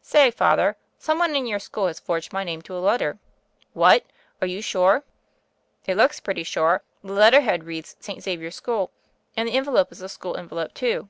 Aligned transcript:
"Say, 0.00 0.30
Father, 0.30 0.76
some 0.96 1.18
one 1.18 1.34
in 1.34 1.44
your 1.44 1.58
school 1.58 1.88
has 1.88 1.98
forged 1.98 2.32
my 2.32 2.44
name 2.44 2.62
to 2.62 2.76
a 2.76 2.78
letter." 2.78 3.18
"Whatl 3.74 4.06
Are 4.40 4.46
you 4.46 4.62
sure?" 4.62 5.02
"It 5.88 5.96
looks 5.96 6.20
pretty 6.20 6.44
sure. 6.44 6.82
The 7.02 7.12
letter 7.12 7.40
head 7.40 7.64
reads 7.64 7.96
*St. 7.98 8.22
Xavier 8.22 8.52
School,' 8.52 8.92
and 9.36 9.48
the 9.48 9.54
envelope 9.54 9.90
is 9.90 10.00
a 10.00 10.08
school 10.08 10.36
envelope, 10.36 10.72
too. 10.72 11.08